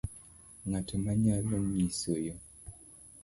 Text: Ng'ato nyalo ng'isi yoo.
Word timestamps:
Ng'ato 0.67 0.93
nyalo 1.23 1.57
ng'isi 1.67 2.13
yoo. 2.25 2.41